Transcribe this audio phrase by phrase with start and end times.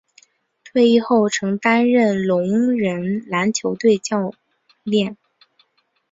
[0.65, 4.33] 退役后曾担任聋人篮球队教
[4.81, 5.15] 练。